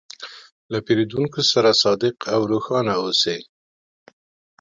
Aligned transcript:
له 0.71 0.77
پیرودونکي 0.85 1.41
سره 1.51 1.79
صادق 1.83 2.15
او 2.33 2.41
روښانه 2.51 2.93
اوسې. 3.01 3.37